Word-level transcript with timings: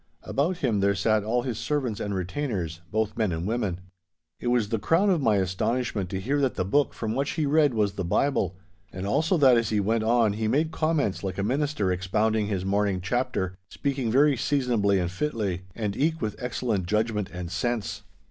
About 0.23 0.57
him 0.57 0.79
there 0.79 0.95
sat 0.95 1.23
all 1.23 1.43
his 1.43 1.59
servants 1.59 1.99
and 1.99 2.15
retainers, 2.15 2.81
both 2.89 3.15
men 3.15 3.31
and 3.31 3.45
women. 3.45 3.81
It 4.39 4.47
was 4.47 4.69
the 4.69 4.79
crown 4.79 5.11
of 5.11 5.21
my 5.21 5.35
astonishment 5.35 6.09
to 6.09 6.19
hear 6.19 6.41
that 6.41 6.55
the 6.55 6.65
book 6.65 6.95
from 6.95 7.13
which 7.13 7.33
he 7.33 7.45
read 7.45 7.75
was 7.75 7.91
the 7.93 8.03
Bible, 8.03 8.57
and 8.91 9.05
also 9.05 9.37
that 9.37 9.57
as 9.57 9.69
he 9.69 9.79
went 9.79 10.03
on 10.03 10.33
he 10.33 10.47
made 10.47 10.71
comments 10.71 11.23
like 11.23 11.37
a 11.37 11.43
minister 11.43 11.91
expounding 11.91 12.47
his 12.47 12.65
morning 12.65 12.99
chapter, 12.99 13.53
speaking 13.69 14.09
very 14.11 14.35
seasonably 14.35 14.97
and 14.97 15.11
fitly, 15.11 15.65
and 15.75 15.95
eke 15.95 16.19
with 16.19 16.35
excellent 16.39 16.87
judgment 16.87 17.29
and 17.31 17.51
sense. 17.51 18.01